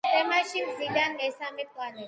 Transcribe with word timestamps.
მზის 0.03 0.13
სისტემაში 0.13 0.63
მზიდან 0.69 1.21
მესამე 1.21 1.71
პლანეტა. 1.75 1.99